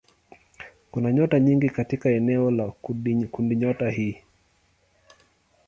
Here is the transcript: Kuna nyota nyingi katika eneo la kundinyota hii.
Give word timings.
Kuna 0.91 1.11
nyota 1.13 1.39
nyingi 1.39 1.69
katika 1.69 2.09
eneo 2.09 2.51
la 2.51 2.67
kundinyota 3.31 3.89
hii. 3.89 4.23